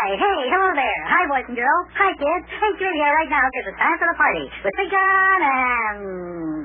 Hi, 0.00 0.16
hey, 0.16 0.48
hello 0.48 0.72
there. 0.80 1.00
Hi, 1.12 1.28
boys 1.28 1.44
and 1.52 1.60
girls. 1.60 1.86
Hi, 1.92 2.08
kids. 2.16 2.48
Hey, 2.48 2.72
in 2.72 2.94
here 2.96 3.12
right 3.20 3.28
now 3.28 3.44
because 3.52 3.68
it's 3.68 3.76
time 3.76 4.00
for 4.00 4.08
the 4.08 4.16
party 4.16 4.48
with 4.64 4.72
Big 4.80 4.88
John 4.88 5.40
and. 5.44 6.64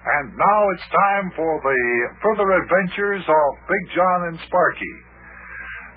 And 0.00 0.32
now 0.32 0.60
it's 0.72 0.88
time 0.88 1.28
for 1.36 1.60
the 1.60 1.80
further 2.24 2.48
adventures 2.56 3.20
of 3.28 3.48
Big 3.68 3.84
John 3.92 4.32
and 4.32 4.38
Sparkie. 4.48 5.09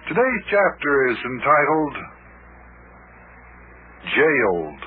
Today's 0.03 0.43
chapter 0.51 0.93
is 1.11 1.17
entitled 1.23 1.95
Jailed. 4.03 4.81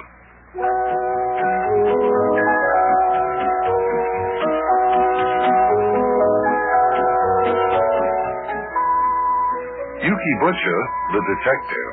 Yuki 10.05 10.35
Butcher, 10.45 10.81
the 11.17 11.23
detective, 11.33 11.93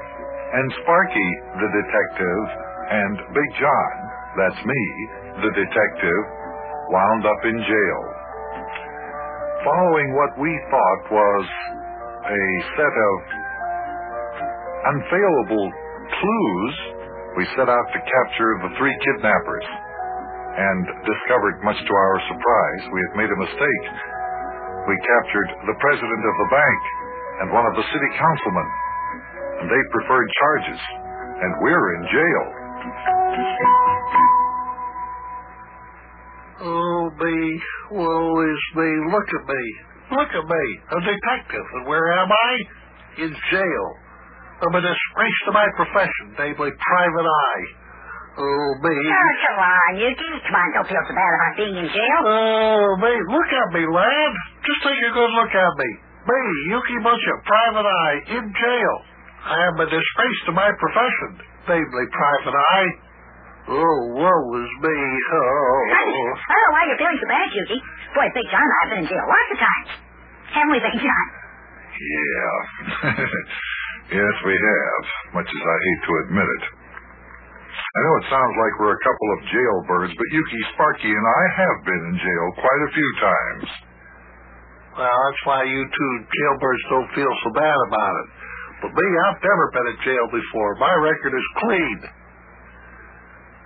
and 0.60 0.68
Sparkie, 0.84 1.34
the 1.64 1.70
detective, 1.80 2.44
and 2.92 3.16
Big 3.32 3.50
John, 3.56 3.94
that's 4.36 4.62
me, 4.68 4.84
the 5.48 5.52
detective, 5.64 6.24
wound 6.92 7.24
up 7.26 7.42
in 7.46 7.56
jail. 7.56 8.02
Following 9.64 10.12
what 10.12 10.38
we 10.44 10.52
thought 10.70 11.04
was 11.08 11.48
a 12.24 12.44
set 12.80 12.96
of 12.96 13.16
unfailable 14.96 15.68
clues, 16.08 16.76
we 17.36 17.44
set 17.58 17.68
out 17.68 17.88
to 17.92 18.00
capture 18.00 18.52
the 18.64 18.72
three 18.80 18.96
kidnappers 19.04 19.68
and 20.54 20.86
discovered, 21.04 21.56
much 21.66 21.80
to 21.82 21.94
our 21.94 22.18
surprise, 22.30 22.82
we 22.94 23.00
had 23.10 23.14
made 23.18 23.32
a 23.32 23.40
mistake. 23.42 23.86
We 24.86 24.96
captured 25.02 25.50
the 25.66 25.78
president 25.82 26.24
of 26.30 26.36
the 26.46 26.50
bank 26.54 26.82
and 27.42 27.48
one 27.52 27.66
of 27.66 27.74
the 27.74 27.86
city 27.90 28.10
councilmen, 28.16 28.70
and 29.60 29.66
they 29.68 29.82
preferred 29.92 30.30
charges, 30.30 30.82
and 31.42 31.52
we're 31.60 31.88
in 31.98 32.04
jail. 32.14 32.46
Oh, 36.64 37.10
me. 37.18 37.62
Woe 37.92 38.42
is 38.46 38.64
me. 38.78 38.90
Look 39.12 39.28
at 39.28 39.44
me. 39.50 39.93
Look 40.12 40.32
at 40.36 40.46
me. 40.46 40.66
A 40.92 41.00
detective. 41.00 41.68
And 41.80 41.84
where 41.88 42.12
am 42.20 42.30
I? 42.32 42.52
In 43.24 43.32
jail. 43.52 43.86
I'm 44.64 44.76
a 44.76 44.84
disgrace 44.84 45.40
to 45.48 45.52
my 45.52 45.68
profession, 45.76 46.26
namely 46.40 46.72
private 46.72 47.28
eye. 47.28 47.66
Oh, 48.34 48.70
me. 48.82 48.96
Oh, 48.98 49.34
come 49.46 49.60
on, 49.62 49.92
Yuki. 50.02 50.30
Come 50.50 50.58
on, 50.58 50.68
don't 50.74 50.88
feel 50.90 51.04
so 51.06 51.14
bad 51.14 51.32
about 51.38 51.54
being 51.54 51.76
in 51.78 51.88
jail. 51.92 52.20
Oh, 52.26 52.98
me. 52.98 53.14
Look 53.14 53.50
at 53.54 53.68
me, 53.78 53.84
lad. 53.86 54.32
Just 54.66 54.82
take 54.82 54.98
a 54.98 55.12
good 55.14 55.32
look 55.38 55.54
at 55.54 55.74
me. 55.78 55.90
Me, 56.24 56.42
Yuki 56.72 56.98
Butcher, 57.04 57.38
private 57.46 57.84
eye, 57.86 58.18
in 58.40 58.46
jail. 58.56 58.96
I 59.44 59.58
am 59.68 59.76
a 59.76 59.88
disgrace 59.92 60.40
to 60.48 60.52
my 60.56 60.72
profession, 60.72 61.44
namely 61.68 62.06
private 62.16 62.56
eye. 62.56 62.90
Oh, 63.64 63.98
what 64.20 64.40
was 64.52 64.70
me. 64.84 64.92
I, 64.92 65.40
Oh. 65.40 65.80
I 65.88 66.02
don't 66.04 66.64
know 66.68 66.74
why 66.76 66.84
you're 66.92 67.00
feeling 67.00 67.20
so 67.24 67.28
bad, 67.32 67.48
Yuki. 67.56 67.80
Boy, 68.12 68.28
Big 68.36 68.48
John 68.52 68.60
and 68.60 68.74
I 68.76 68.80
have 68.84 68.90
been 68.92 69.02
in 69.04 69.10
jail 69.10 69.24
lots 69.24 69.50
of 69.56 69.60
times. 69.64 69.90
Haven't 70.52 70.72
we, 70.76 70.80
Big 70.84 70.98
John? 71.00 71.26
Yeah. 71.94 72.58
yes, 74.20 74.36
we 74.44 74.56
have, 74.58 75.04
much 75.40 75.48
as 75.48 75.64
I 75.64 75.78
hate 75.80 76.02
to 76.04 76.14
admit 76.28 76.48
it. 76.60 76.64
I 77.74 78.00
know 78.04 78.14
it 78.20 78.28
sounds 78.30 78.56
like 78.58 78.74
we're 78.84 78.98
a 78.98 79.04
couple 79.06 79.30
of 79.34 79.40
jailbirds, 79.50 80.14
but 80.14 80.28
Yuki, 80.34 80.60
Sparkie, 80.76 81.14
and 81.14 81.26
I 81.26 81.44
have 81.64 81.78
been 81.88 82.04
in 82.14 82.16
jail 82.20 82.46
quite 82.60 82.82
a 82.84 82.92
few 82.94 83.10
times. 83.22 83.68
Well, 84.98 85.10
that's 85.10 85.44
why 85.50 85.62
you 85.66 85.82
two 85.88 86.14
jailbirds 86.28 86.84
don't 86.92 87.10
feel 87.18 87.34
so 87.48 87.50
bad 87.58 87.78
about 87.90 88.14
it. 88.14 88.28
But 88.86 88.92
me, 88.94 89.08
I've 89.26 89.42
never 89.42 89.66
been 89.74 89.88
in 89.96 90.00
jail 90.06 90.26
before. 90.30 90.70
My 90.84 90.94
record 91.02 91.34
is 91.34 91.48
clean. 91.66 91.98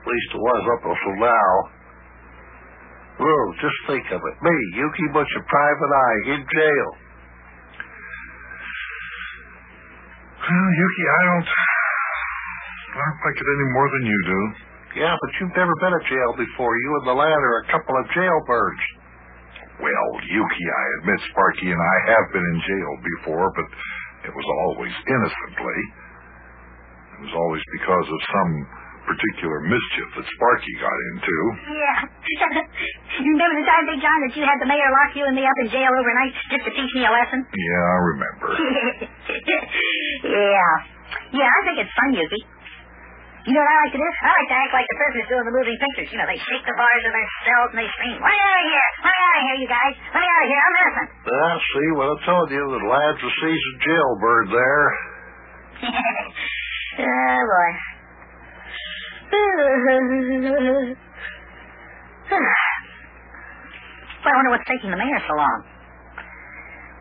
At 0.07 0.15
least 0.15 0.31
it 0.31 0.39
was 0.39 0.63
up 0.71 0.83
until 0.87 1.15
now. 1.19 1.51
Well, 3.19 3.45
just 3.59 3.79
think 3.91 4.07
of 4.15 4.23
it. 4.23 4.35
Me, 4.39 4.55
Yuki 4.79 5.07
Butcher, 5.11 5.43
private 5.51 5.91
eye, 5.91 6.19
in 6.31 6.41
jail. 6.47 6.89
Well, 10.47 10.71
Yuki, 10.79 11.03
I 11.11 11.21
don't. 11.27 11.47
I 11.51 13.03
don't 13.03 13.19
like 13.19 13.35
it 13.35 13.49
any 13.51 13.67
more 13.75 13.87
than 13.91 14.03
you 14.07 14.19
do. 14.31 14.41
Yeah, 15.03 15.11
but 15.11 15.31
you've 15.35 15.57
never 15.59 15.75
been 15.83 15.91
in 15.91 16.03
jail 16.07 16.31
before. 16.39 16.71
You 16.71 16.91
and 17.03 17.05
the 17.11 17.17
lad 17.19 17.41
are 17.43 17.59
a 17.67 17.67
couple 17.67 17.99
of 17.99 18.07
jailbirds. 18.15 18.83
Well, 19.83 20.09
Yuki, 20.23 20.65
I 20.71 20.83
admit 21.03 21.19
Sparkie 21.35 21.67
and 21.67 21.83
I 21.83 21.97
have 22.15 22.25
been 22.31 22.47
in 22.47 22.59
jail 22.63 22.91
before, 23.03 23.47
but 23.59 23.67
it 24.23 24.31
was 24.31 24.47
always 24.71 24.95
innocently. 25.03 25.79
It 27.11 27.19
was 27.27 27.33
always 27.35 27.63
because 27.75 28.07
of 28.07 28.19
some 28.31 28.51
particular 29.07 29.63
mischief 29.63 30.07
that 30.19 30.25
Sparkie 30.27 30.75
got 30.83 30.97
into. 31.15 31.37
Yeah. 31.71 31.99
remember 33.31 33.55
the 33.57 33.65
time, 33.65 33.83
Big 33.87 33.99
John, 34.03 34.19
that 34.27 34.33
you 34.35 34.43
had 34.43 34.59
the 34.59 34.67
mayor 34.67 34.91
lock 34.91 35.15
you 35.15 35.23
and 35.23 35.35
me 35.35 35.47
up 35.47 35.57
in 35.63 35.71
jail 35.71 35.87
overnight 35.87 36.35
just 36.51 36.63
to 36.67 36.71
teach 36.75 36.91
me 36.93 37.07
a 37.07 37.11
lesson? 37.11 37.39
Yeah, 37.47 37.83
I 37.87 37.97
remember. 38.03 38.47
yeah. 40.27 40.71
Yeah, 41.31 41.47
I 41.47 41.59
think 41.63 41.77
it's 41.87 41.93
fun, 41.95 42.11
Yuki. 42.19 42.41
You 43.47 43.55
know 43.55 43.63
what 43.63 43.71
I 43.71 43.79
like 43.87 43.95
to 43.95 44.01
do? 44.03 44.09
I 44.27 44.31
like 44.43 44.49
to 44.51 44.57
act 44.59 44.71
like 44.75 44.87
the 44.91 44.97
prisoners 44.99 45.27
do 45.31 45.35
in 45.39 45.45
the 45.47 45.55
moving 45.55 45.77
pictures. 45.79 46.11
You 46.11 46.19
know, 46.19 46.27
they 46.27 46.35
shake 46.35 46.67
the 46.67 46.75
bars 46.75 47.03
of 47.07 47.15
their 47.15 47.29
cells 47.47 47.69
and 47.71 47.79
they 47.79 47.87
scream, 47.95 48.19
Let 48.19 48.27
me 48.27 48.39
out 48.43 48.59
of 48.59 48.67
here! 48.67 48.89
Let 49.07 49.15
me 49.15 49.23
out 49.23 49.37
of 49.39 49.43
here, 49.47 49.57
you 49.63 49.69
guys! 49.71 49.95
Let 50.11 50.19
me 50.19 50.27
out 50.27 50.43
of 50.43 50.49
here! 50.51 50.63
I'm 50.67 50.75
innocent! 50.83 51.07
Well, 51.23 51.55
see, 51.63 51.89
what 51.95 52.07
I 52.11 52.15
told 52.27 52.47
you, 52.51 52.59
the 52.59 52.83
lad's 52.91 53.23
a 53.23 53.31
seasoned 53.39 53.79
jailbird 53.87 54.47
there. 54.51 54.85
oh, 57.07 57.39
boy. 57.47 57.71
Well, 64.23 64.33
I 64.33 64.35
wonder 64.35 64.51
what's 64.51 64.67
taking 64.67 64.91
the 64.91 64.99
mayor 64.99 65.21
so 65.27 65.35
long. 65.35 65.59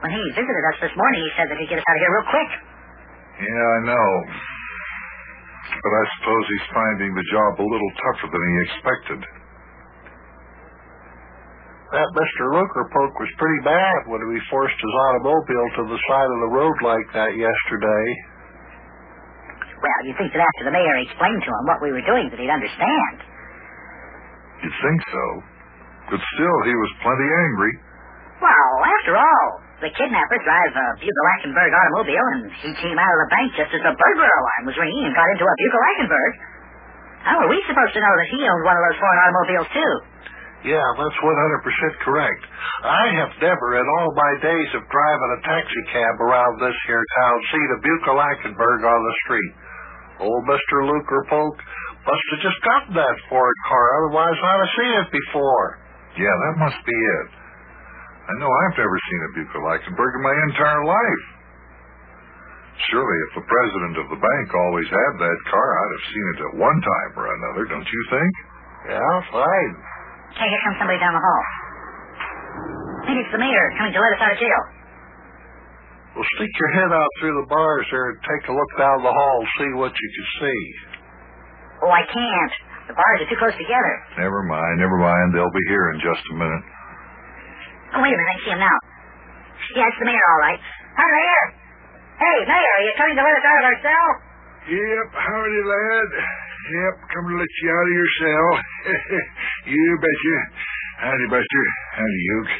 When 0.04 0.12
he 0.12 0.22
visited 0.36 0.64
us 0.74 0.78
this 0.86 0.94
morning, 0.94 1.20
he 1.24 1.32
said 1.34 1.46
that 1.50 1.56
he'd 1.58 1.70
get 1.70 1.78
us 1.80 1.86
out 1.88 1.96
of 1.96 2.02
here 2.04 2.12
real 2.12 2.28
quick. 2.30 2.50
Yeah, 3.42 3.66
I 3.66 3.80
know. 3.90 4.08
But 5.66 5.92
I 5.92 6.04
suppose 6.18 6.44
he's 6.46 6.68
finding 6.72 7.10
the 7.14 7.26
job 7.32 7.52
a 7.58 7.66
little 7.66 7.92
tougher 8.06 8.28
than 8.30 8.42
he 8.46 8.54
expected. 8.70 9.20
That 11.96 12.08
Mr. 12.18 12.42
Lookerpoke 12.50 13.16
was 13.18 13.30
pretty 13.38 13.60
bad 13.62 13.98
when 14.10 14.20
he 14.26 14.38
forced 14.50 14.74
his 14.74 14.94
automobile 15.06 15.68
to 15.78 15.82
the 15.90 16.00
side 16.10 16.30
of 16.34 16.40
the 16.42 16.52
road 16.58 16.76
like 16.82 17.08
that 17.14 17.32
yesterday. 17.38 18.06
You'd 20.06 20.14
think 20.14 20.30
that 20.30 20.46
after 20.46 20.70
the 20.70 20.74
mayor 20.74 20.96
explained 21.02 21.42
to 21.42 21.50
him 21.50 21.64
what 21.66 21.82
we 21.82 21.90
were 21.90 22.06
doing, 22.06 22.30
that 22.30 22.38
he'd 22.38 22.52
understand. 22.52 23.16
You'd 24.62 24.78
think 24.78 25.00
so. 25.10 25.26
But 26.14 26.22
still, 26.22 26.58
he 26.62 26.74
was 26.78 26.90
plenty 27.02 27.26
angry. 27.26 27.72
Well, 28.38 28.74
after 28.86 29.18
all, 29.18 29.46
the 29.82 29.90
kidnappers 29.90 30.42
drive 30.46 30.72
a 30.78 30.86
Bugle-Lackenberg 31.02 31.70
automobile, 31.74 32.26
and 32.38 32.42
he 32.62 32.70
came 32.78 32.94
out 32.94 33.10
of 33.10 33.20
the 33.26 33.30
bank 33.34 33.48
just 33.58 33.72
as 33.74 33.82
the 33.82 33.94
burglar 33.98 34.30
alarm 34.30 34.62
was 34.70 34.78
ringing 34.78 35.10
and 35.10 35.14
got 35.18 35.26
into 35.34 35.42
a 35.42 35.54
Bugle-Lackenberg. 35.58 36.32
How 37.26 37.36
are 37.42 37.50
we 37.50 37.58
supposed 37.66 37.90
to 37.98 38.00
know 38.00 38.14
that 38.14 38.30
he 38.30 38.38
owned 38.46 38.62
one 38.62 38.78
of 38.78 38.84
those 38.86 38.98
foreign 39.02 39.20
automobiles, 39.26 39.70
too? 39.74 39.92
Yeah, 40.70 40.86
that's 40.94 41.18
100% 41.18 42.06
correct. 42.06 42.42
I 42.86 43.04
have 43.26 43.32
never 43.42 43.82
in 43.82 43.86
all 43.98 44.10
my 44.14 44.32
days 44.38 44.70
of 44.78 44.86
driving 44.86 45.30
a 45.34 45.40
taxi 45.42 45.82
cab 45.90 46.14
around 46.22 46.62
this 46.62 46.78
here 46.86 47.02
town 47.18 47.36
seen 47.50 47.68
a 47.74 47.82
Bugle-Lackenberg 47.82 48.80
on 48.86 49.00
the 49.02 49.16
street. 49.26 49.52
Old 50.20 50.42
Mr. 50.48 50.76
Lukerpoke 50.88 51.60
must 52.06 52.24
have 52.32 52.42
just 52.42 52.60
gotten 52.64 52.92
that 52.96 53.16
Ford 53.28 53.56
car, 53.68 53.84
otherwise 54.00 54.36
I'd 54.38 54.62
have 54.62 54.74
seen 54.78 54.92
it 55.04 55.08
before. 55.12 55.66
Yeah, 56.16 56.32
that 56.32 56.54
must 56.62 56.80
be 56.86 56.96
it. 56.96 57.28
I 58.26 58.32
know 58.40 58.50
I've 58.50 58.78
never 58.80 58.98
seen 58.98 59.20
a 59.22 59.30
Bugle-Lackenberg 59.38 60.12
in 60.18 60.22
my 60.24 60.36
entire 60.50 60.84
life. 60.88 61.24
Surely, 62.90 63.18
if 63.30 63.40
the 63.40 63.46
president 63.48 63.94
of 64.04 64.06
the 64.12 64.20
bank 64.20 64.46
always 64.52 64.88
had 64.88 65.12
that 65.16 65.38
car, 65.48 65.68
I'd 65.80 65.92
have 65.96 66.06
seen 66.12 66.26
it 66.26 66.38
at 66.44 66.52
one 66.60 66.78
time 66.80 67.10
or 67.16 67.26
another, 67.32 67.62
don't 67.72 67.88
you 67.88 68.02
think? 68.12 68.32
Yeah, 68.92 69.14
fine. 69.32 69.72
Hey, 70.36 70.48
here 70.48 70.62
comes 70.68 70.76
somebody 70.80 71.00
down 71.00 71.16
the 71.16 71.24
hall. 71.24 71.44
Maybe 73.08 73.20
it's 73.24 73.32
the 73.32 73.40
mayor 73.40 73.64
coming 73.80 73.94
to 73.96 74.00
let 74.02 74.12
us 74.18 74.20
out 74.20 74.32
of 74.34 74.40
jail. 74.42 74.62
Well, 76.16 76.24
stick 76.40 76.48
your 76.48 76.72
head 76.80 76.90
out 76.96 77.10
through 77.20 77.36
the 77.44 77.48
bars 77.52 77.84
there 77.92 78.08
and 78.08 78.18
take 78.24 78.48
a 78.48 78.54
look 78.56 78.72
down 78.80 79.04
the 79.04 79.12
hall, 79.12 79.36
and 79.44 79.50
see 79.60 79.70
what 79.76 79.92
you 79.92 80.08
can 80.16 80.26
see. 80.40 80.62
Oh, 81.84 81.92
I 81.92 82.08
can't. 82.08 82.54
The 82.88 82.96
bars 82.96 83.18
are 83.20 83.28
too 83.28 83.36
close 83.36 83.52
together. 83.60 83.94
Never 84.16 84.40
mind, 84.48 84.80
never 84.80 84.96
mind. 84.96 85.36
They'll 85.36 85.52
be 85.52 85.66
here 85.68 85.92
in 85.92 86.00
just 86.00 86.24
a 86.32 86.34
minute. 86.40 86.64
Oh, 87.92 88.00
wait 88.00 88.14
a 88.14 88.16
minute. 88.16 88.32
I 88.32 88.38
see 88.48 88.52
him 88.56 88.62
now. 88.64 88.78
Yeah, 89.76 89.92
it's 89.92 90.00
the 90.00 90.08
mayor, 90.08 90.26
all 90.32 90.40
right. 90.40 90.60
Hi, 90.96 91.04
Mayor. 91.04 91.44
Hey, 92.16 92.38
Mayor, 92.48 92.72
are 92.80 92.84
you 92.88 92.92
coming 92.96 93.16
to 93.20 93.24
let 93.26 93.36
us 93.36 93.44
out 93.44 93.58
of 93.60 93.66
our 93.68 93.78
cell? 93.84 94.08
Yep, 94.72 95.08
howdy, 95.12 95.62
lad. 95.68 96.08
Yep, 96.16 96.94
come 97.12 97.24
to 97.28 97.34
let 97.36 97.52
you 97.60 97.68
out 97.68 97.86
of 97.86 97.94
your 97.94 98.10
cell. 98.24 98.48
you 99.76 99.84
betcha. 100.00 100.38
Howdy, 101.04 101.26
Buster. 101.28 101.64
Howdy, 101.92 102.20
Uke. 102.40 102.54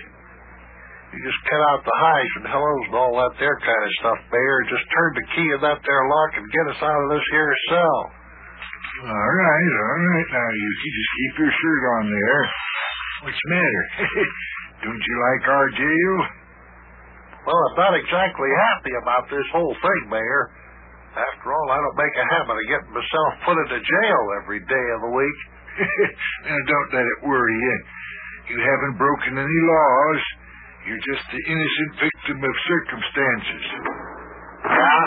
You 1.16 1.24
just 1.24 1.48
cut 1.48 1.62
out 1.72 1.80
the 1.80 1.96
highs 1.96 2.32
and 2.36 2.46
hellos 2.52 2.84
and 2.92 2.96
all 3.00 3.16
that 3.16 3.40
there 3.40 3.56
kind 3.64 3.82
of 3.88 3.92
stuff, 4.04 4.20
Mayor. 4.28 4.60
Just 4.68 4.84
turn 4.92 5.10
the 5.16 5.26
key 5.32 5.48
in 5.48 5.60
that 5.64 5.80
there 5.80 6.04
lock 6.12 6.32
and 6.36 6.44
get 6.52 6.66
us 6.76 6.80
out 6.84 6.92
of 6.92 7.08
this 7.08 7.24
here 7.32 7.56
cell. 7.72 8.00
All 9.00 9.32
right, 9.32 9.72
all 9.80 9.96
right. 10.12 10.28
Now, 10.28 10.48
you 10.52 10.68
just 10.76 11.12
keep 11.16 11.32
your 11.40 11.52
shirt 11.56 11.82
on 11.96 12.04
there. 12.12 12.42
What's 13.24 13.40
the 13.40 13.48
matter? 13.48 13.84
Don't 14.84 15.00
you 15.08 15.16
like 15.24 15.44
our 15.48 15.68
jail? 15.72 16.16
Well, 17.48 17.60
I'm 17.72 17.76
not 17.80 17.96
exactly 17.96 18.52
happy 18.76 18.92
about 19.00 19.24
this 19.32 19.48
whole 19.56 19.72
thing, 19.72 20.02
Mayor. 20.12 20.52
After 21.16 21.48
all, 21.48 21.68
I 21.72 21.80
don't 21.80 21.96
make 21.96 22.12
a 22.12 22.26
habit 22.28 22.60
of 22.60 22.66
getting 22.68 22.92
myself 22.92 23.30
put 23.48 23.56
into 23.56 23.80
jail 23.80 24.22
every 24.44 24.60
day 24.68 24.86
of 24.92 25.00
the 25.00 25.12
week. 25.16 25.38
now, 26.44 26.60
don't 26.60 26.90
let 26.92 27.08
it 27.08 27.20
worry 27.24 27.56
you. 27.56 27.76
You 28.52 28.58
haven't 28.60 29.00
broken 29.00 29.40
any 29.40 29.60
laws. 29.64 30.22
You're 30.86 31.02
just 31.02 31.24
the 31.34 31.42
innocent 31.50 31.92
victim 31.98 32.38
of 32.38 32.54
circumstances. 32.70 33.64
Yeah? 34.70 35.06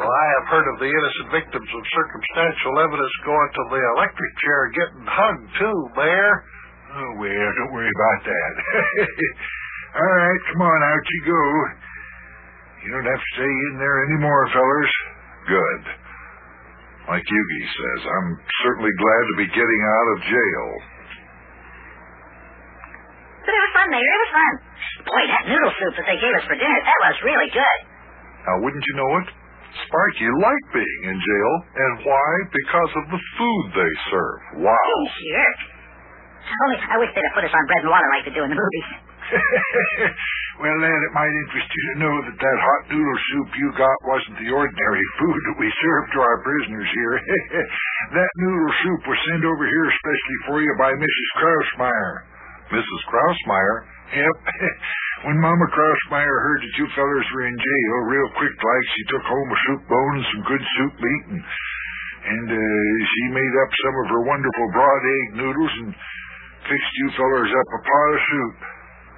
Well, 0.00 0.08
I 0.08 0.26
have 0.40 0.46
heard 0.48 0.66
of 0.72 0.76
the 0.80 0.88
innocent 0.88 1.28
victims 1.36 1.68
of 1.68 1.82
circumstantial 1.92 2.74
evidence 2.80 3.14
going 3.28 3.50
to 3.52 3.62
the 3.76 3.82
electric 3.92 4.32
chair 4.40 4.60
getting 4.72 5.04
hugged, 5.04 5.48
too, 5.60 5.78
Mayor. 6.00 6.34
Oh, 6.96 7.10
well, 7.20 7.48
don't 7.60 7.72
worry 7.76 7.92
about 7.92 8.20
that. 8.24 8.52
All 10.00 10.14
right, 10.16 10.40
come 10.48 10.62
on, 10.64 10.80
out 10.80 11.04
you 11.04 11.20
go. 11.28 11.44
You 12.82 12.88
don't 12.96 13.04
have 13.12 13.20
to 13.20 13.30
stay 13.36 13.52
in 13.68 13.74
there 13.76 13.98
anymore, 14.08 14.48
fellers. 14.48 14.92
Good. 15.44 15.82
Like 17.12 17.24
Yuki 17.28 17.62
says, 17.68 18.00
I'm 18.08 18.30
certainly 18.64 18.94
glad 18.96 19.22
to 19.28 19.34
be 19.44 19.48
getting 19.52 19.82
out 19.92 20.08
of 20.08 20.18
jail. 20.24 20.66
But 23.42 23.52
it 23.52 23.62
was 23.62 23.72
fun, 23.74 23.88
Mayor. 23.90 24.06
It 24.06 24.20
was 24.22 24.32
fun. 24.32 24.52
Boy, 25.02 25.22
that 25.26 25.44
noodle 25.50 25.72
soup 25.78 25.92
that 25.98 26.06
they 26.06 26.18
gave 26.22 26.34
us 26.38 26.44
for 26.46 26.54
dinner, 26.54 26.78
that 26.78 26.98
was 27.02 27.16
really 27.26 27.50
good. 27.50 27.78
Now, 28.46 28.54
wouldn't 28.62 28.84
you 28.86 28.94
know 28.98 29.12
it? 29.22 29.28
Sparkie 29.88 30.28
liked 30.28 30.68
being 30.76 31.02
in 31.08 31.16
jail. 31.16 31.52
And 31.74 31.92
why? 32.04 32.30
Because 32.52 32.92
of 33.02 33.04
the 33.08 33.20
food 33.38 33.64
they 33.72 33.92
serve. 34.12 34.40
Wow. 34.68 34.76
Oh, 34.76 35.04
jerk. 35.16 35.58
Only 36.66 36.76
I 36.82 36.96
wish 37.00 37.10
they'd 37.14 37.24
have 37.24 37.36
put 37.38 37.46
us 37.46 37.54
on 37.54 37.64
bread 37.70 37.82
and 37.86 37.90
water 37.90 38.08
like 38.12 38.24
they 38.28 38.34
do 38.34 38.44
in 38.44 38.50
the 38.52 38.58
movies. 38.58 38.88
well, 40.60 40.76
lad, 40.76 41.00
it 41.08 41.12
might 41.16 41.32
interest 41.32 41.70
you 41.70 41.82
to 41.88 41.96
know 42.04 42.14
that 42.28 42.36
that 42.36 42.58
hot 42.60 42.82
noodle 42.92 43.20
soup 43.32 43.48
you 43.56 43.68
got 43.78 43.96
wasn't 44.04 44.36
the 44.42 44.50
ordinary 44.52 45.06
food 45.22 45.38
that 45.48 45.56
we 45.56 45.68
serve 45.72 46.04
to 46.12 46.18
our 46.20 46.38
prisoners 46.44 46.90
here. 46.92 47.14
that 48.18 48.32
noodle 48.36 48.74
soup 48.84 49.02
was 49.08 49.20
sent 49.32 49.46
over 49.46 49.64
here 49.64 49.86
especially 49.88 50.38
for 50.50 50.56
you 50.60 50.72
by 50.76 50.92
Mrs. 50.92 51.28
Krausmeyer. 51.40 52.12
Mrs. 52.72 53.00
Krausmeyer? 53.12 53.76
Yep. 54.12 54.36
when 55.28 55.36
Mama 55.40 55.66
Krausmeyer 55.72 56.38
heard 56.44 56.60
that 56.64 56.74
you 56.76 56.86
fellers 56.96 57.28
were 57.32 57.46
in 57.48 57.56
jail, 57.56 57.94
real 58.08 58.30
quick 58.36 58.56
like, 58.56 58.86
she 58.96 59.04
took 59.12 59.24
home 59.24 59.48
a 59.48 59.58
soup 59.68 59.82
bone 59.88 60.14
and 60.16 60.26
some 60.32 60.44
good 60.48 60.64
soup 60.64 60.94
meat, 61.00 61.24
and, 61.36 61.40
and 62.26 62.46
uh, 62.52 62.92
she 63.06 63.22
made 63.32 63.54
up 63.60 63.70
some 63.72 63.94
of 64.00 64.06
her 64.12 64.22
wonderful 64.24 64.66
broad 64.72 65.02
egg 65.04 65.26
noodles 65.36 65.74
and 65.84 65.90
fixed 66.68 66.94
you 67.00 67.08
fellers 67.16 67.52
up 67.52 67.68
a 67.72 67.80
pot 67.84 68.08
of 68.12 68.20
soup. 68.20 68.56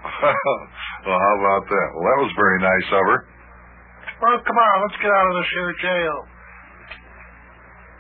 well, 1.09 1.19
how 1.19 1.35
about 1.41 1.65
that? 1.65 1.89
Well, 1.97 2.07
that 2.11 2.21
was 2.29 2.33
very 2.37 2.59
nice 2.61 2.89
of 2.93 3.05
her. 3.09 3.21
Well, 4.21 4.39
come 4.47 4.59
on, 4.59 4.75
let's 4.87 4.99
get 5.01 5.11
out 5.11 5.27
of 5.27 5.35
this 5.43 5.51
here 5.53 5.73
jail. 5.81 6.19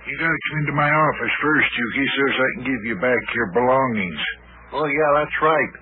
You 0.04 0.14
gotta 0.20 0.36
come 0.36 0.56
into 0.60 0.76
my 0.76 0.90
office 0.92 1.34
first, 1.40 1.68
Yuki, 1.72 2.04
so 2.04 2.20
as 2.28 2.36
I 2.36 2.48
can 2.54 2.64
give 2.68 2.82
you 2.84 2.96
back 3.00 3.22
your 3.32 3.50
belongings. 3.56 4.20
Oh, 4.74 4.88
yeah, 4.90 5.10
that's 5.22 5.38
right. 5.40 5.72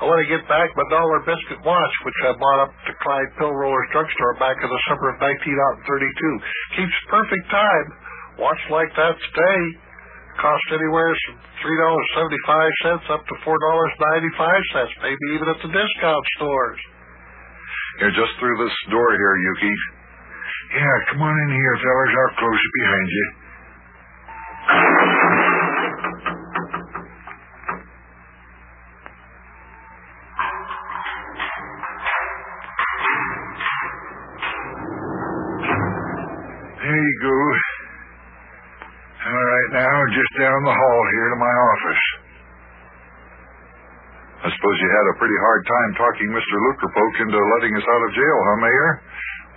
I 0.00 0.08
want 0.08 0.24
to 0.24 0.30
get 0.32 0.48
back 0.48 0.72
my 0.72 0.86
dollar 0.88 1.20
biscuit 1.28 1.60
watch, 1.60 1.94
which 2.08 2.20
I 2.24 2.32
bought 2.40 2.60
up 2.64 2.72
to 2.72 2.92
Clyde 3.04 3.30
Pill 3.36 3.52
Roller's 3.52 3.90
drugstore 3.92 4.40
back 4.40 4.56
in 4.56 4.68
the 4.72 4.82
summer 4.88 5.12
of 5.12 5.20
1932. 5.20 6.80
Keeps 6.80 6.96
perfect 7.12 7.46
time. 7.52 7.86
Watch 8.40 8.62
like 8.72 8.88
that 8.96 9.12
today 9.20 9.60
cost 10.40 10.66
anywhere 10.72 11.12
from 11.28 11.36
three 11.60 11.78
dollars 11.84 12.08
seventy 12.16 12.40
five 12.48 12.72
cents 12.80 13.06
up 13.12 13.22
to 13.28 13.34
four 13.44 13.60
dollars 13.60 13.92
ninety 14.00 14.32
five 14.40 14.62
cents, 14.72 14.92
maybe 15.04 15.24
even 15.36 15.46
at 15.52 15.60
the 15.60 15.68
discount 15.68 16.24
stores. 16.40 16.80
Here, 18.00 18.14
just 18.16 18.32
through 18.40 18.56
this 18.64 18.76
door 18.88 19.08
here, 19.12 19.36
Yuki. 19.36 19.74
Yeah, 20.80 20.96
come 21.12 21.20
on 21.20 21.34
in 21.36 21.50
here, 21.52 21.76
fellas. 21.84 22.12
I'll 22.16 22.36
close 22.40 22.60
it 22.64 22.74
behind 22.80 23.08
you. 23.12 23.26
There 36.80 36.96
you 36.96 37.16
go. 37.20 37.36
All 39.20 39.36
right, 39.36 39.70
now, 39.76 39.96
just 40.16 40.32
down 40.40 40.60
the 40.64 40.72
hall 40.72 41.02
here 41.12 41.28
to 41.28 41.38
my 41.38 41.54
office. 41.68 42.04
I 44.40 44.48
suppose 44.48 44.76
you 44.80 44.88
had 44.88 45.06
a 45.12 45.20
pretty 45.20 45.38
hard 45.44 45.62
time 45.68 45.90
talking 46.00 46.28
Mr. 46.32 46.56
Lukerpoke 46.56 47.16
into 47.28 47.36
letting 47.36 47.76
us 47.76 47.84
out 47.84 48.02
of 48.08 48.10
jail, 48.16 48.38
huh, 48.48 48.58
Mayor? 48.64 48.90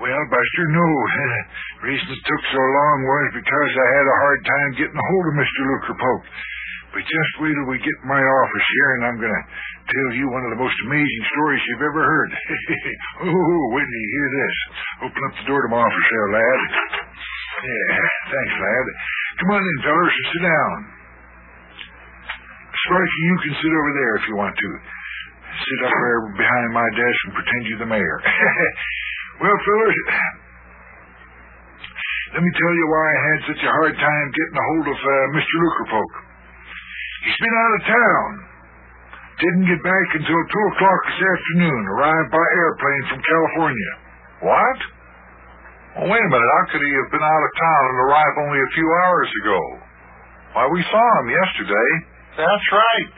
Well, 0.03 0.23
Buster, 0.27 0.65
no. 0.67 0.83
The 1.79 1.91
reason 1.95 2.11
it 2.11 2.23
took 2.27 2.43
so 2.51 2.59
long 2.59 2.97
was 3.07 3.39
because 3.39 3.71
I 3.75 3.87
had 3.95 4.07
a 4.07 4.19
hard 4.23 4.41
time 4.43 4.69
getting 4.83 4.99
a 4.99 5.07
hold 5.15 5.25
of 5.31 5.35
Mr. 5.39 5.59
Lukerpoke. 5.63 6.27
But 6.91 7.03
just 7.07 7.33
wait 7.39 7.55
till 7.55 7.71
we 7.71 7.79
get 7.79 7.97
in 8.03 8.07
my 8.07 8.21
office 8.21 8.67
here, 8.69 8.89
and 8.95 9.01
I'm 9.09 9.19
going 9.19 9.33
to 9.33 9.43
tell 9.89 10.09
you 10.13 10.29
one 10.29 10.45
of 10.45 10.51
the 10.53 10.61
most 10.61 10.77
amazing 10.85 11.23
stories 11.33 11.63
you've 11.65 11.87
ever 11.89 12.03
heard. 12.05 12.31
oh, 13.25 13.63
wait 13.73 13.87
till 13.87 14.03
you 14.03 14.11
hear 14.13 14.29
this. 14.31 14.55
Open 15.09 15.21
up 15.25 15.33
the 15.41 15.47
door 15.49 15.59
to 15.65 15.69
my 15.73 15.81
office 15.81 16.07
there, 16.11 16.29
lad. 16.35 16.59
Yeah, 17.63 17.95
thanks, 18.27 18.55
lad. 18.59 18.85
Come 19.39 19.49
on 19.55 19.63
in, 19.63 19.77
and 19.87 20.27
sit 20.35 20.43
down. 20.43 20.73
Sparkie, 22.83 23.23
you 23.23 23.35
can 23.47 23.53
sit 23.63 23.71
over 23.71 23.91
there 23.95 24.13
if 24.19 24.23
you 24.27 24.35
want 24.35 24.51
to. 24.51 24.69
Sit 25.53 25.79
up 25.87 25.95
there 25.95 26.19
behind 26.35 26.67
my 26.75 26.87
desk 26.91 27.19
and 27.29 27.33
pretend 27.39 27.61
you're 27.71 27.83
the 27.87 27.91
mayor. 27.93 28.17
well, 29.41 29.55
fellas, 29.63 29.97
let 32.35 32.41
me 32.43 32.51
tell 32.51 32.73
you 32.73 32.85
why 32.91 33.05
I 33.07 33.19
had 33.31 33.39
such 33.47 33.61
a 33.63 33.71
hard 33.71 33.95
time 33.95 34.25
getting 34.35 34.57
a 34.59 34.65
hold 34.73 34.85
of 34.91 34.99
uh, 34.99 35.13
Mr. 35.37 35.55
Lukerpoke. 35.63 36.15
He's 37.23 37.39
been 37.39 37.55
out 37.55 37.73
of 37.79 37.81
town. 37.87 38.29
Didn't 39.39 39.67
get 39.71 39.81
back 39.85 40.07
until 40.19 40.41
2 40.51 40.71
o'clock 40.75 41.01
this 41.07 41.21
afternoon. 41.23 41.81
Arrived 41.95 42.29
by 42.33 42.45
airplane 42.59 43.03
from 43.07 43.19
California. 43.23 43.91
What? 44.51 44.79
Well, 45.93 46.09
wait 46.09 46.25
a 46.25 46.31
minute. 46.33 46.51
How 46.57 46.65
could 46.73 46.81
he 46.81 46.93
have 47.05 47.09
been 47.13 47.21
out 47.21 47.43
of 47.45 47.51
town 47.53 47.83
and 47.85 47.97
arrived 48.09 48.37
only 48.41 48.57
a 48.57 48.71
few 48.73 48.89
hours 49.05 49.29
ago? 49.45 49.59
Why, 50.57 50.65
we 50.73 50.81
saw 50.89 51.05
him 51.21 51.27
yesterday. 51.29 51.89
That's 52.33 52.67
right. 52.73 53.09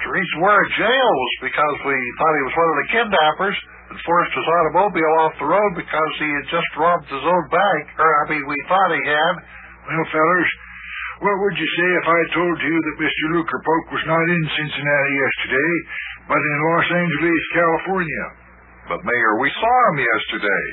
The 0.00 0.10
reason 0.12 0.34
we're 0.40 0.56
in 0.56 0.72
jail 0.80 1.10
was 1.12 1.34
because 1.44 1.76
we 1.84 1.96
thought 2.16 2.36
he 2.40 2.46
was 2.48 2.56
one 2.56 2.70
of 2.72 2.78
the 2.80 2.88
kidnappers 2.92 3.56
and 3.92 3.96
forced 4.00 4.32
his 4.32 4.48
automobile 4.48 5.14
off 5.24 5.34
the 5.40 5.48
road 5.48 5.72
because 5.76 6.12
he 6.20 6.28
had 6.40 6.46
just 6.52 6.70
robbed 6.80 7.08
his 7.08 7.24
own 7.24 7.44
bank. 7.52 7.84
Or, 8.00 8.08
I 8.08 8.24
mean, 8.32 8.44
we 8.48 8.58
thought 8.68 8.96
he 8.96 9.04
had. 9.12 9.34
Well, 9.84 10.08
fellers, 10.08 10.50
what 11.20 11.36
would 11.36 11.56
you 11.56 11.68
say 11.68 11.88
if 12.00 12.06
I 12.08 12.20
told 12.32 12.56
you 12.64 12.76
that 12.76 12.96
Mr. 13.00 13.24
Lukerpoke 13.36 13.88
was 13.92 14.04
not 14.08 14.24
in 14.24 14.42
Cincinnati 14.56 15.14
yesterday, 15.20 15.72
but 16.32 16.40
in 16.40 16.58
Los 16.64 16.88
Angeles, 16.96 17.42
California? 17.56 18.24
But, 18.88 19.00
Mayor, 19.04 19.32
we 19.40 19.48
saw 19.52 19.76
him 19.92 19.98
yesterday. 20.00 20.66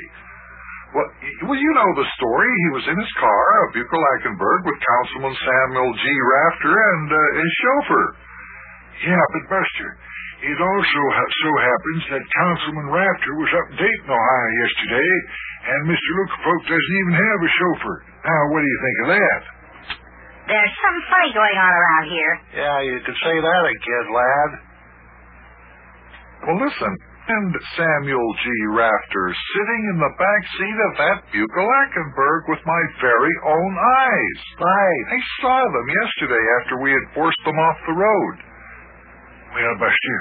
Well, 0.93 1.09
well, 1.49 1.57
you 1.57 1.71
know 1.73 1.89
the 1.97 2.07
story. 2.21 2.49
He 2.53 2.69
was 2.77 2.85
in 2.85 2.97
his 3.01 3.13
car, 3.17 3.43
a 3.65 3.71
Bucher 3.73 3.97
Lackenberg, 3.97 4.59
with 4.61 4.77
Councilman 4.77 5.33
Samuel 5.41 5.89
G. 5.97 6.03
Rafter 6.05 6.73
and 6.73 7.07
uh, 7.09 7.21
his 7.41 7.51
chauffeur. 7.65 8.05
Yeah, 9.09 9.23
but 9.33 9.43
Buster, 9.49 9.89
it 10.45 10.59
also 10.61 11.01
ha- 11.17 11.33
so 11.41 11.49
happens 11.65 12.01
that 12.13 12.23
Councilman 12.29 12.87
Rafter 12.93 13.33
was 13.41 13.51
up 13.57 13.67
in 13.73 13.75
Dayton, 13.81 14.05
Ohio 14.13 14.49
yesterday, 14.61 15.11
and 15.65 15.79
Mr. 15.89 16.09
Lukerpoke 16.21 16.63
doesn't 16.69 16.95
even 17.01 17.15
have 17.17 17.39
a 17.41 17.51
chauffeur. 17.57 17.97
Now, 18.29 18.41
what 18.53 18.59
do 18.61 18.67
you 18.69 18.79
think 18.85 18.97
of 19.01 19.07
that? 19.17 19.41
There's 20.45 20.75
something 20.77 21.05
funny 21.09 21.31
going 21.33 21.57
on 21.57 21.73
around 21.73 22.05
here. 22.13 22.33
Yeah, 22.61 22.77
you 22.85 22.95
could 23.01 23.17
say 23.17 23.33
that 23.33 23.63
again, 23.65 24.05
lad. 24.13 24.49
Well, 26.45 26.59
listen. 26.69 26.93
And 27.23 27.55
Samuel 27.79 28.29
G. 28.43 28.45
Rafter 28.75 29.25
sitting 29.31 29.83
in 29.95 29.97
the 30.03 30.13
back 30.19 30.43
seat 30.59 30.79
of 30.91 30.93
that 30.99 31.19
Bucher 31.31 31.63
Lackenberg 31.63 32.41
with 32.51 32.59
my 32.67 32.83
very 32.99 33.35
own 33.47 33.73
eyes. 33.79 34.39
Right. 34.59 35.05
I 35.07 35.19
saw 35.39 35.55
them 35.63 35.87
yesterday 36.03 36.43
after 36.59 36.83
we 36.83 36.91
had 36.91 37.15
forced 37.15 37.39
them 37.47 37.55
off 37.55 37.79
the 37.87 37.95
road. 37.95 38.35
Well, 39.55 39.75
Buster, 39.79 40.19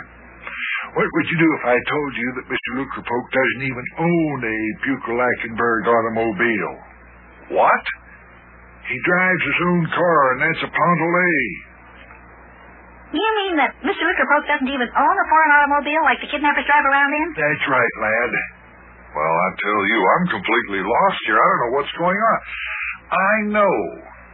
What 0.94 1.08
would 1.10 1.26
you 1.26 1.38
do 1.42 1.50
if 1.58 1.64
I 1.74 1.78
told 1.90 2.12
you 2.14 2.28
that 2.38 2.46
Mr. 2.54 2.70
Lucrepoke 2.78 3.28
doesn't 3.34 3.64
even 3.66 3.86
own 3.98 4.38
a 4.46 4.58
Buckel-Lackenberg 4.86 5.82
automobile? 5.90 6.74
What? 7.58 7.84
He 8.86 8.98
drives 9.02 9.42
his 9.42 9.60
own 9.74 9.84
car, 9.90 10.22
and 10.32 10.40
that's 10.46 10.64
a 10.66 10.70
Pontelay. 10.70 11.42
You 13.12 13.28
mean 13.44 13.54
that 13.60 13.76
Mr. 13.84 14.02
Lucrepoke 14.08 14.48
doesn't 14.48 14.72
even 14.72 14.88
own 14.88 15.16
a 15.20 15.26
foreign 15.28 15.52
automobile 15.60 16.02
like 16.08 16.20
the 16.24 16.32
kidnappers 16.32 16.64
drive 16.64 16.86
around 16.88 17.12
in? 17.12 17.28
That's 17.36 17.66
right, 17.68 17.94
lad. 18.00 18.32
Well, 19.12 19.36
I 19.36 19.48
tell 19.60 19.80
you, 19.84 20.00
I'm 20.00 20.26
completely 20.32 20.80
lost 20.80 21.20
here. 21.28 21.36
I 21.36 21.44
don't 21.44 21.60
know 21.68 21.72
what's 21.76 21.94
going 22.00 22.16
on. 22.16 22.38
I 23.12 23.34
know, 23.52 23.74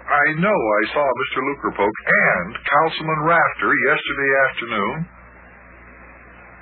I 0.07 0.27
know 0.39 0.55
I 0.55 0.83
saw 0.95 1.03
Mr. 1.03 1.39
Lucrepoke 1.43 2.01
and 2.07 2.49
Councilman 2.63 3.27
Rafter 3.27 3.71
yesterday 3.91 4.31
afternoon. 4.47 4.97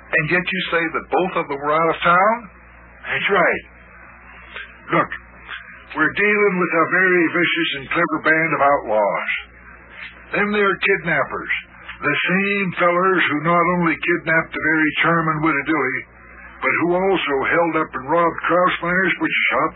And 0.07 0.25
yet 0.33 0.41
you 0.41 0.61
say 0.73 0.81
that 0.81 1.13
both 1.13 1.33
of 1.37 1.45
them 1.53 1.59
were 1.61 1.77
out 1.77 1.89
of 1.93 1.99
town? 2.01 2.35
That's 3.05 3.29
right. 3.29 3.63
Look, 4.97 5.11
we're 6.01 6.15
dealing 6.17 6.55
with 6.57 6.73
a 6.73 6.85
very 6.89 7.23
vicious 7.37 7.69
and 7.77 7.85
clever 7.93 8.19
band 8.25 8.51
of 8.57 8.61
outlaws. 8.65 9.31
Them 10.33 10.49
they're 10.57 10.79
kidnappers. 10.81 11.53
The 11.97 12.17
same 12.29 12.67
fellers 12.77 13.23
who 13.25 13.49
not 13.49 13.65
only 13.77 13.97
kidnapped 13.97 14.53
the 14.53 14.61
very 14.61 14.91
charming 15.01 15.41
Widow 15.41 15.65
Dilly, 15.65 15.99
but 16.61 16.73
who 16.81 16.89
also 16.93 17.35
held 17.49 17.73
up 17.81 17.89
and 17.89 18.05
robbed 18.09 18.39
Krausmeyer's 18.45 19.15
butcher 19.17 19.45
shop, 19.49 19.73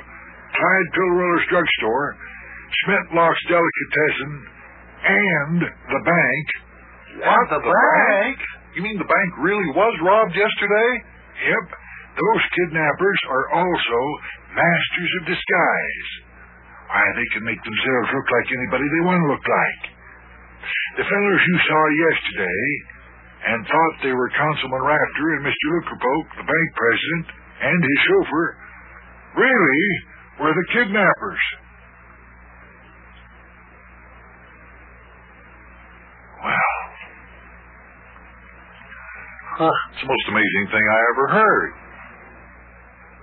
Clyde 0.54 0.90
Pillroller's 0.94 1.48
drugstore, 1.50 2.08
Schmidtlock's 2.82 3.44
delicatessen, 3.50 4.32
and 5.02 5.60
the 5.66 6.02
bank. 6.06 6.46
What, 7.26 7.46
the 7.58 7.64
bank? 7.66 8.38
You 8.78 8.82
mean 8.86 9.02
the 9.02 9.10
bank 9.10 9.30
really 9.42 9.70
was 9.74 9.94
robbed 10.06 10.38
yesterday? 10.38 10.92
Yep, 11.42 11.66
those 12.22 12.44
kidnappers 12.54 13.20
are 13.34 13.46
also 13.66 14.00
masters 14.54 15.12
of 15.22 15.24
disguise. 15.26 16.10
Why, 16.86 17.06
they 17.18 17.28
can 17.34 17.44
make 17.50 17.62
themselves 17.66 18.10
look 18.14 18.28
like 18.30 18.48
anybody 18.52 18.86
they 18.86 19.06
want 19.10 19.20
to 19.26 19.28
look 19.32 19.48
like. 19.48 20.01
The 20.98 21.06
fellers 21.08 21.42
you 21.48 21.58
saw 21.68 21.82
yesterday 22.10 22.64
and 23.42 23.60
thought 23.66 23.94
they 24.04 24.14
were 24.14 24.30
Councilman 24.38 24.84
Rafter 24.86 25.26
and 25.40 25.42
Mr. 25.46 25.66
Lucrepoke, 25.74 26.30
the 26.38 26.46
bank 26.46 26.68
president, 26.78 27.26
and 27.62 27.80
his 27.82 28.00
chauffeur, 28.06 28.48
really 29.38 29.86
were 30.42 30.54
the 30.54 30.68
kidnappers. 30.74 31.44
Well, 36.42 36.80
Huh. 39.62 39.76
it's 39.94 40.02
the 40.02 40.10
most 40.10 40.28
amazing 40.32 40.66
thing 40.74 40.86
I 40.90 41.00
ever 41.14 41.26
heard. 41.38 41.70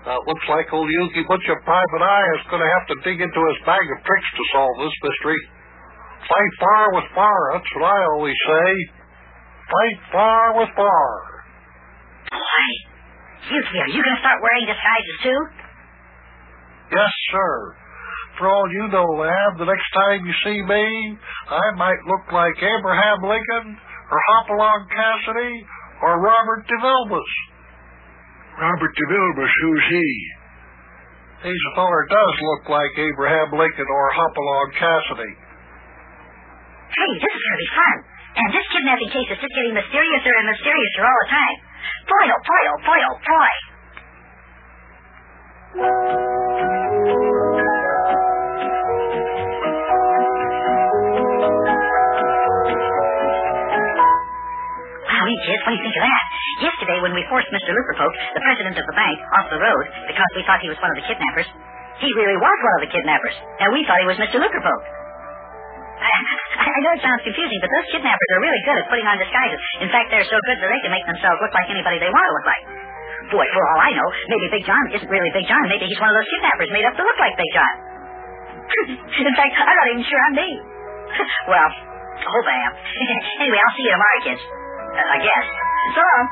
Uh, 0.07 0.19
looks 0.31 0.47
like 0.49 0.71
old 0.73 0.89
Yuki 0.89 1.25
Butcher 1.27 1.59
Private 1.67 2.03
Eye 2.05 2.29
is 2.39 2.47
going 2.49 2.63
to 2.63 2.71
have 2.79 2.87
to 2.95 2.97
dig 3.03 3.19
into 3.21 3.41
his 3.51 3.59
bag 3.67 3.83
of 3.83 3.99
tricks 4.07 4.31
to 4.39 4.43
solve 4.55 4.75
this 4.79 4.95
mystery. 5.03 5.41
Fight 6.27 6.53
far 6.59 6.85
with 6.99 7.09
far, 7.15 7.39
that's 7.55 7.71
what 7.79 7.87
I 7.87 7.99
always 8.15 8.37
say. 8.47 8.69
Fight 9.69 9.99
far 10.11 10.45
with 10.59 10.71
far. 10.75 11.09
Boy, 12.33 12.67
Yuki, 13.53 13.77
are 13.81 13.93
you 13.93 14.01
going 14.03 14.17
to 14.17 14.23
start 14.25 14.41
wearing 14.43 14.67
disguises 14.67 15.17
too? 15.23 15.41
Yes, 16.93 17.13
sir. 17.33 17.53
For 18.39 18.47
all 18.49 18.67
you 18.71 18.89
know, 18.89 19.09
lad, 19.19 19.59
the 19.59 19.67
next 19.67 19.89
time 19.95 20.25
you 20.25 20.35
see 20.45 20.59
me, 20.63 20.85
I 21.51 21.67
might 21.77 22.01
look 22.07 22.33
like 22.33 22.55
Abraham 22.61 23.19
Lincoln, 23.25 23.77
or 24.11 24.19
Hopalong 24.31 24.87
Cassidy, 24.89 25.67
or 26.03 26.23
Robert 26.23 26.65
de 26.65 26.77
DeVilbus. 26.79 27.33
Robert 28.63 28.95
de 28.95 29.05
DeVilbus, 29.05 29.53
who's 29.63 29.87
he? 29.91 30.09
He's 31.51 31.65
a 31.71 31.75
feller 31.77 32.07
does 32.11 32.35
look 32.43 32.69
like 32.69 32.91
Abraham 32.99 33.55
Lincoln 33.55 33.87
or 33.87 34.07
Hopalong 34.11 34.71
Cassidy. 34.75 35.35
Hey, 36.89 37.11
this 37.21 37.33
is 37.33 37.43
going 37.43 37.57
to 37.57 37.63
be 37.63 37.73
fun. 37.77 37.97
And 38.39 38.49
this 38.55 38.67
kidnapping 38.73 39.11
case 39.11 39.29
is 39.35 39.39
just 39.41 39.55
getting 39.55 39.75
mysteriouser 39.75 40.35
and 40.41 40.47
mysteriouser 40.49 41.03
all 41.05 41.19
the 41.27 41.31
time. 41.33 41.57
Boy, 42.07 42.25
oh 42.33 42.43
boy, 42.45 42.63
oh 42.73 42.81
boy, 42.87 43.01
oh 43.09 43.19
boy. 43.19 43.51
Wow, 53.89 55.25
hey, 55.25 55.39
kids, 55.49 55.63
what 55.65 55.73
do 55.73 55.77
you 55.81 55.85
think 55.89 55.97
of 55.97 56.05
that? 56.05 56.25
Yesterday, 56.69 56.99
when 57.01 57.15
we 57.17 57.23
forced 57.33 57.49
Mr. 57.49 57.73
Lucrepoke, 57.73 58.17
the 58.37 58.43
president 58.45 58.77
of 58.77 58.85
the 58.85 58.97
bank, 58.97 59.17
off 59.41 59.47
the 59.49 59.61
road 59.61 59.85
because 60.05 60.31
we 60.37 60.43
thought 60.45 60.61
he 60.61 60.69
was 60.69 60.77
one 60.85 60.93
of 60.93 60.99
the 61.01 61.07
kidnappers, 61.09 61.49
he 62.03 62.09
really 62.15 62.37
was 62.37 62.59
one 62.63 62.75
of 62.79 62.83
the 62.85 62.93
kidnappers, 62.93 63.37
and 63.63 63.69
we 63.73 63.81
thought 63.89 63.99
he 64.05 64.09
was 64.11 64.19
Mr. 64.21 64.37
Lucrepoke. 64.39 64.98
I, 66.79 66.87
know 66.87 66.95
it 66.95 67.03
sounds 67.03 67.23
confusing, 67.27 67.59
but 67.59 67.71
those 67.75 67.91
kidnappers 67.91 68.31
are 68.39 68.39
really 68.39 68.63
good 68.63 68.79
at 68.79 68.87
putting 68.87 69.03
on 69.11 69.19
disguises. 69.19 69.59
In 69.83 69.91
fact, 69.91 70.15
they're 70.15 70.31
so 70.31 70.39
good 70.47 70.63
that 70.63 70.71
they 70.71 70.79
can 70.87 70.95
make 70.95 71.03
themselves 71.11 71.43
look 71.43 71.51
like 71.51 71.67
anybody 71.75 71.99
they 71.99 72.07
want 72.07 72.23
to 72.23 72.35
look 72.39 72.47
like. 72.47 72.63
Boy, 73.35 73.47
for 73.51 73.63
all 73.75 73.83
I 73.83 73.91
know, 73.99 74.07
maybe 74.31 74.47
Big 74.55 74.63
John 74.63 74.79
isn't 74.95 75.11
really 75.11 75.35
Big 75.35 75.51
John. 75.51 75.67
Maybe 75.67 75.91
he's 75.91 75.99
one 75.99 76.15
of 76.15 76.17
those 76.17 76.31
kidnappers 76.31 76.71
made 76.71 76.87
up 76.87 76.95
to 76.95 77.03
look 77.03 77.19
like 77.19 77.35
Big 77.35 77.51
John. 77.51 77.75
In 79.27 79.35
fact, 79.35 79.59
I'm 79.59 79.75
not 79.75 79.89
even 79.91 80.07
sure 80.07 80.23
I'm 80.23 80.39
me. 80.39 80.51
well, 81.51 81.67
I 81.67 82.31
hope 82.31 82.47
I 82.47 82.59
am. 82.63 82.73
anyway, 83.43 83.59
I'll 83.59 83.75
see 83.75 83.83
you 83.83 83.93
tomorrow, 83.99 84.23
kids. 84.23 84.43
Uh, 84.47 85.03
I 85.03 85.19
guess. 85.19 85.47
So 85.99 86.01
long. 86.07 86.27